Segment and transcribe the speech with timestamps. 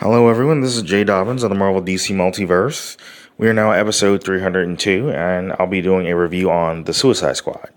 [0.00, 0.60] Hello, everyone.
[0.60, 2.96] This is Jay Dobbins of the Marvel DC Multiverse.
[3.36, 7.70] We are now episode 302, and I'll be doing a review on The Suicide Squad.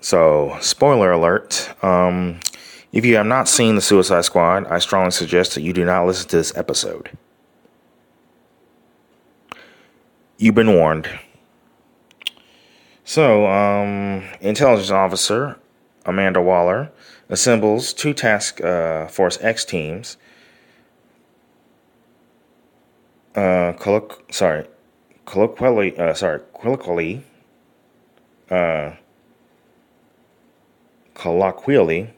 [0.00, 1.74] So, spoiler alert.
[1.82, 2.38] Um,
[2.92, 6.06] if you have not seen The Suicide Squad, I strongly suggest that you do not
[6.06, 7.10] listen to this episode.
[10.38, 11.08] You've been warned.
[13.02, 15.58] So, um, intelligence officer
[16.06, 16.92] Amanda Waller
[17.28, 20.16] assembles two task uh, force X teams
[23.34, 23.72] uh,
[24.30, 24.66] sorry,
[25.24, 27.24] colloquially, uh, sorry, colloquially,
[28.50, 28.92] uh,
[31.14, 32.10] colloquially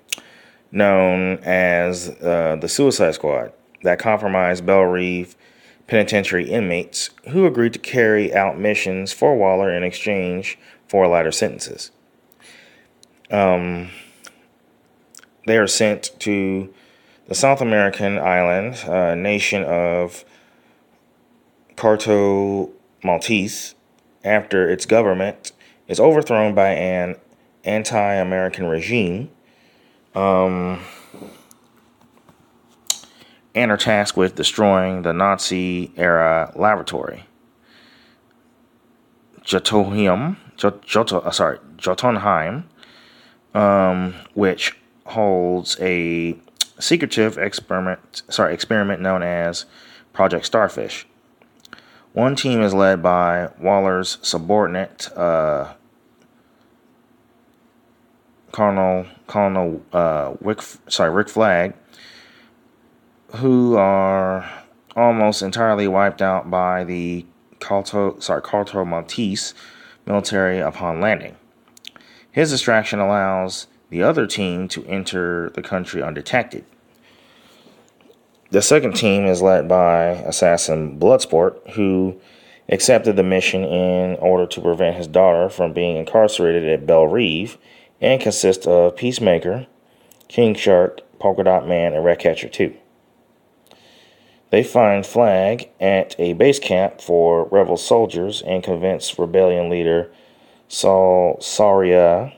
[0.70, 3.52] known as uh, the Suicide Squad
[3.82, 5.36] that compromised Belle Reve
[5.86, 10.58] penitentiary inmates who agreed to carry out missions for Waller in exchange
[10.88, 11.92] for lighter sentences.
[13.30, 13.90] Um,
[15.46, 16.72] they are sent to
[17.28, 20.24] the South American island, uh, nation of
[21.76, 22.70] Corto
[23.04, 23.74] Maltese
[24.24, 25.52] after its government
[25.88, 27.16] is overthrown by an
[27.64, 29.30] anti American regime
[30.14, 30.80] um,
[33.54, 37.24] and are tasked with destroying the Nazi era laboratory.
[39.42, 42.68] Jotunheim, Joto, uh, sorry, Jotunheim,
[43.54, 46.36] um, which holds a
[46.80, 49.66] secretive experiment, sorry, experiment known as
[50.12, 51.06] Project Starfish.
[52.16, 55.74] One team is led by Waller's subordinate, uh,
[58.52, 61.74] Colonel Colonel uh, Rick, sorry Rick Flag,
[63.34, 64.50] who are
[64.96, 67.26] almost entirely wiped out by the
[67.58, 69.52] Corto, sorry Corto Maltese
[70.06, 71.36] military upon landing.
[72.32, 76.64] His distraction allows the other team to enter the country undetected.
[78.50, 82.20] The second team is led by assassin Bloodsport, who
[82.68, 87.58] accepted the mission in order to prevent his daughter from being incarcerated at Belle Reve
[88.00, 89.66] and consists of Peacemaker,
[90.28, 92.74] King Shark, Polka Dot Man, and Ratcatcher 2.
[94.50, 100.12] They find Flag at a base camp for rebel soldiers and convince rebellion leader
[100.68, 102.32] Sol Soria,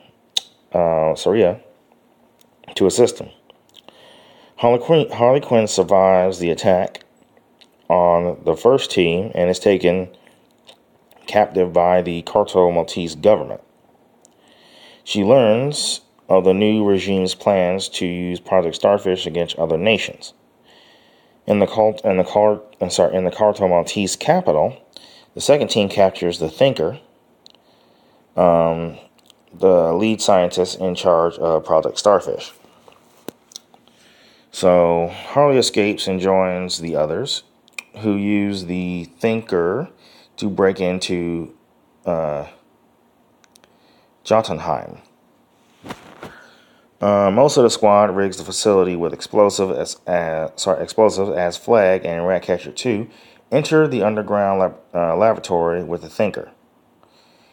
[0.73, 1.61] uh, Soria
[2.75, 3.29] to assist him.
[4.59, 7.05] Harley Quinn, Harley Quinn survives the attack
[7.89, 10.09] on the first team and is taken
[11.29, 13.61] captive by the Corto Maltese government.
[15.05, 20.35] She learns of the new regime's plans to use Project Starfish against other nations.
[21.47, 24.77] In the cult in the car I'm sorry in the Corto Maltese capital,
[25.35, 26.99] the second team captures the Thinker,
[28.37, 28.99] um,
[29.55, 32.53] the lead scientist in charge of Project Starfish.
[34.51, 37.43] So Harley escapes and joins the others,
[37.99, 39.91] who use the Thinker
[40.37, 41.55] to break into
[42.07, 42.47] uh,
[44.25, 44.99] Jotunheim.
[47.01, 51.57] Uh, most of the squad rigs the facility with explosive as, uh, sorry, explosives as
[51.57, 53.09] Flag and Ratcatcher 2
[53.53, 56.51] enter the underground lab, uh, laboratory with the Thinker.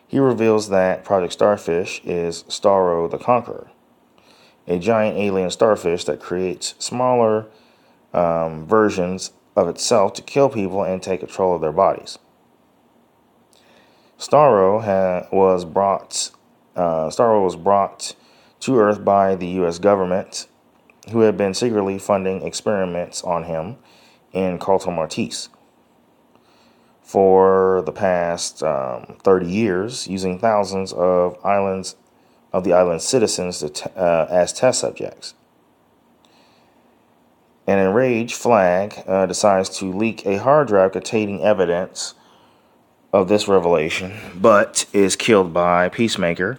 [0.08, 3.70] He reveals that Project Starfish is Starro the Conqueror
[4.68, 7.46] a giant alien starfish that creates smaller
[8.14, 12.18] um, versions of itself to kill people and take control of their bodies.
[14.18, 16.32] Starro was brought.
[16.76, 18.16] Uh, Starro was brought
[18.62, 19.80] to Earth by the U.S.
[19.80, 20.48] government,
[21.12, 23.78] who had been secretly funding experiments on him
[24.32, 25.50] in Corto Maltese
[27.02, 31.96] for the past um, 30 years, using thousands of islands
[32.56, 35.34] of the island's citizens uh, as test subjects.
[37.68, 42.14] An enraged Flag uh, decides to leak a hard drive containing evidence
[43.12, 46.58] of this revelation, but is killed by Peacemaker,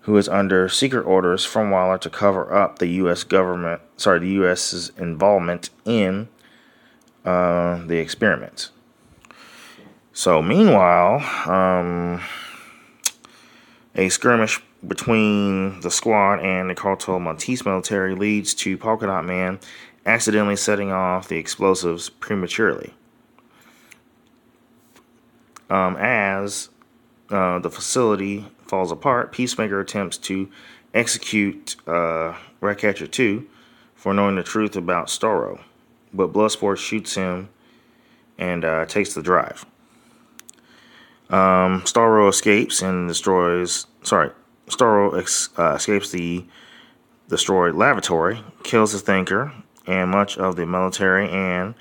[0.00, 3.22] who is under secret orders from Waller to cover up the U.S.
[3.22, 6.28] government, sorry, the U.S.'s involvement in
[7.26, 8.70] uh, the experiment.
[10.14, 12.22] So, meanwhile, um,
[13.94, 19.60] a skirmish between the squad and the Corto Maltese military leads to Polka Dot Man
[20.06, 22.94] accidentally setting off the explosives prematurely.
[25.68, 26.70] Um, as
[27.30, 30.50] uh, the facility falls apart, Peacemaker attempts to
[30.94, 33.46] execute uh, Ratcatcher 2
[33.94, 35.60] for knowing the truth about Starro,
[36.12, 37.50] but Bloodsport shoots him
[38.38, 39.66] and uh, takes the drive.
[41.28, 43.86] Um, Starro escapes and destroys.
[44.02, 44.30] Sorry,
[44.70, 46.44] Starro ex, uh, escapes the
[47.28, 49.52] destroyed lavatory, kills the Thinker,
[49.86, 51.74] and much of the military and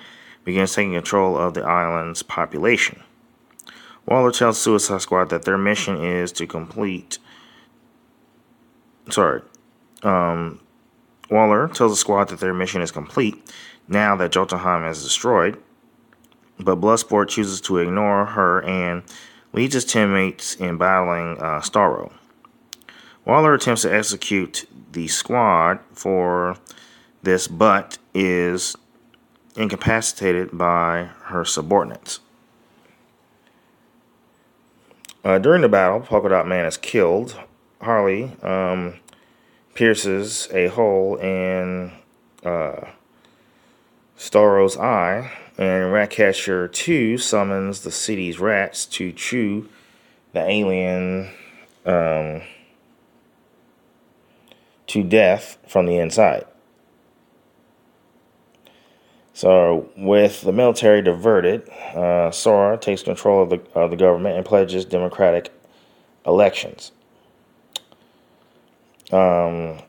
[0.43, 3.01] begins taking control of the island's population.
[4.05, 7.19] Waller tells Suicide Squad that their mission is to complete.
[9.09, 9.41] Sorry.
[10.03, 10.59] Um,
[11.29, 13.35] Waller tells the squad that their mission is complete
[13.87, 15.61] now that Jotunheim is destroyed,
[16.59, 19.03] but Bloodsport chooses to ignore her and
[19.53, 22.11] leads his teammates in battling uh, Starro.
[23.29, 26.57] Waller attempts to execute the squad for
[27.21, 28.75] this, but is
[29.55, 32.21] incapacitated by her subordinates.
[35.23, 37.39] Uh, during the battle, Polka Dot Man is killed.
[37.79, 38.95] Harley um,
[39.75, 41.91] pierces a hole in
[42.43, 42.81] uh,
[44.17, 49.69] Starro's eye, and Ratcatcher 2 summons the city's rats to chew
[50.33, 51.29] the alien
[51.85, 52.41] um,
[54.89, 56.45] to death from the inside.
[59.33, 64.45] So, with the military diverted, uh, Sora takes control of the, of the government and
[64.45, 65.53] pledges democratic
[66.25, 66.91] elections.
[69.11, 69.79] Um,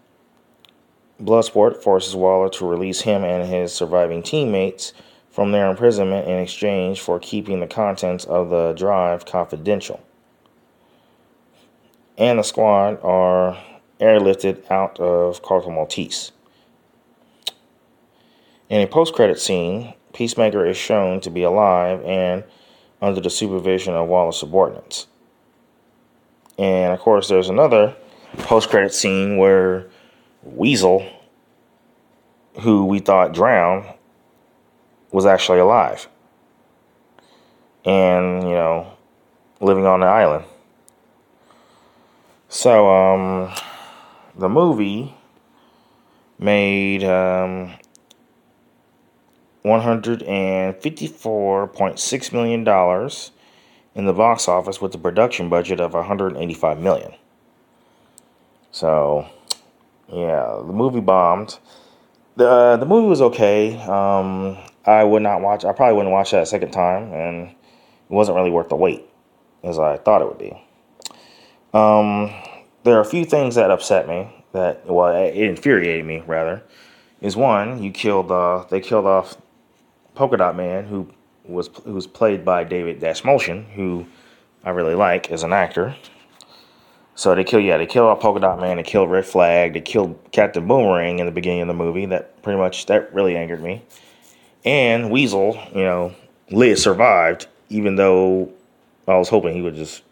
[1.20, 4.93] Bloodsport forces Waller to release him and his surviving teammates
[5.31, 10.00] from their imprisonment in exchange for keeping the contents of the drive confidential.
[12.17, 13.58] And the squad are
[14.00, 16.32] airlifted out of Corto Maltese.
[18.69, 22.44] In a post credit scene, Peacemaker is shown to be alive and
[23.02, 25.06] under the supervision of Waller's subordinates.
[26.58, 27.97] And of course, there's another
[28.38, 29.87] post credit scene where
[30.43, 31.06] Weasel,
[32.61, 33.87] who we thought drowned,
[35.11, 36.08] was actually alive.
[37.85, 38.93] And, you know,
[39.61, 40.44] living on the island.
[42.49, 43.55] So, um,
[44.40, 45.14] the movie
[46.38, 47.75] made um,
[49.64, 52.60] $154.6 million
[53.94, 57.12] in the box office with a production budget of 185 million.
[58.72, 59.28] So,
[60.10, 61.58] yeah, the movie bombed.
[62.37, 63.76] The, uh, the movie was okay.
[63.82, 64.56] Um,
[64.87, 67.56] I would not watch, I probably wouldn't watch that a second time, and it
[68.08, 69.04] wasn't really worth the wait
[69.62, 70.58] as I thought it would be.
[71.75, 72.32] Um,
[72.85, 76.62] there are a few things that upset me that, well, it infuriated me rather.
[77.21, 79.37] Is one, you killed, uh, they killed off
[80.15, 81.09] Polka Dot Man, who
[81.44, 84.06] was who was played by David Dastmalchian, who
[84.65, 85.97] I really like as an actor.
[87.15, 89.81] So they kill, yeah, they killed off Polka Dot Man, they killed Red Flag, they
[89.81, 92.06] killed Captain Boomerang in the beginning of the movie.
[92.06, 93.83] That pretty much that really angered me.
[94.65, 96.15] And Weasel, you know,
[96.50, 98.50] lived survived, even though
[99.06, 100.03] I was hoping he would just,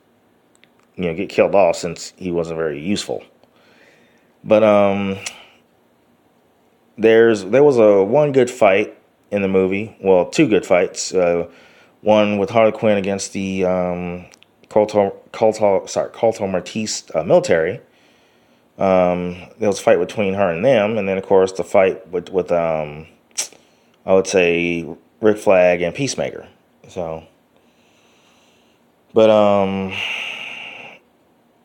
[0.98, 3.22] you know, get killed off since he wasn't very useful.
[4.42, 5.16] But um,
[6.96, 8.98] there's there was a one good fight
[9.30, 9.96] in the movie.
[10.00, 11.14] Well, two good fights.
[11.14, 11.48] Uh,
[12.00, 14.26] one with Harley Quinn against the um,
[14.68, 17.80] Corto, Corto, sorry, Corto Maltese uh, military.
[18.78, 22.06] Um, there was a fight between her and them, and then of course the fight
[22.08, 23.06] with with um,
[24.04, 24.86] I would say
[25.20, 26.48] Rick Flag and Peacemaker.
[26.88, 27.24] So,
[29.14, 29.92] but um,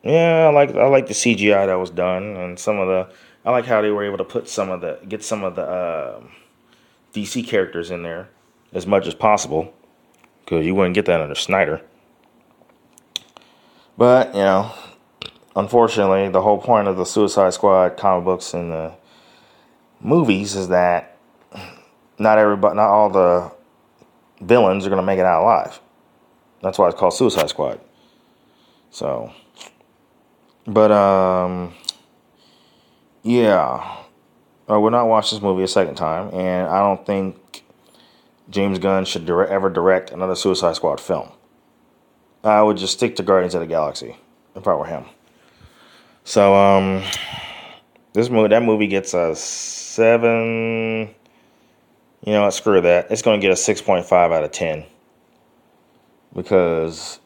[0.03, 3.13] yeah, I like I like the CGI that was done, and some of the
[3.45, 5.63] I like how they were able to put some of the get some of the.
[5.63, 6.21] Uh,
[7.13, 8.29] DC characters in there
[8.73, 9.73] as much as possible
[10.43, 11.81] because you wouldn't get that under Snyder.
[13.97, 14.73] But, you know,
[15.55, 18.93] unfortunately, the whole point of the Suicide Squad comic books and the
[20.01, 21.17] movies is that
[22.17, 23.51] not everybody, not all the
[24.41, 25.79] villains are going to make it out alive.
[26.63, 27.79] That's why it's called Suicide Squad.
[28.89, 29.31] So,
[30.65, 31.73] but, um,
[33.23, 33.97] yeah.
[34.67, 37.65] I would not watch this movie a second time, and I don't think
[38.49, 41.29] James Gunn should dire- ever direct another Suicide Squad film.
[42.45, 44.17] I would just stick to Guardians of the Galaxy
[44.55, 45.05] if I were him.
[46.23, 47.03] So, um,
[48.13, 51.13] this movie, that movie gets a seven.
[52.25, 52.53] You know what?
[52.53, 53.11] Screw that.
[53.11, 54.85] It's going to get a six point five out of ten
[56.33, 57.19] because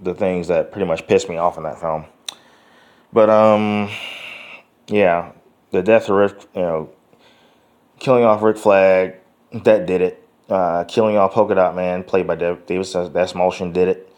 [0.00, 2.06] the things that pretty much pissed me off in that film.
[3.12, 3.90] But um,
[4.88, 5.32] yeah,
[5.70, 6.90] the death of Rick, you know,
[7.98, 9.16] killing off Rick Flag,
[9.52, 10.28] that did it.
[10.48, 14.14] Uh, killing off Polka Dot Man, played by David Dastmalchian, did it.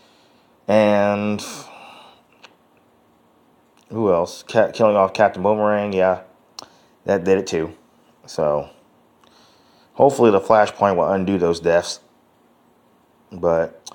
[0.67, 1.45] And
[3.91, 4.43] who else?
[4.43, 6.23] killing off Captain Boomerang, yeah,
[7.05, 7.75] that did it too.
[8.27, 8.71] So
[9.95, 12.01] hopefully the Flashpoint will undo those deaths.
[13.31, 13.93] But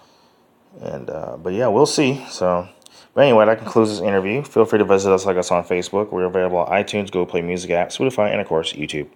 [0.82, 2.26] and uh, but yeah, we'll see.
[2.30, 2.68] So.
[3.14, 4.44] But anyway, that concludes this interview.
[4.44, 6.12] Feel free to visit us like us on Facebook.
[6.12, 9.08] We're available on iTunes, Google Play Music app, Spotify, and of course, YouTube.